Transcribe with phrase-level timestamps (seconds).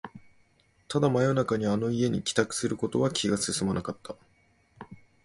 [0.87, 4.15] ただ、真夜中にあの家に帰宅することは気が進まなかった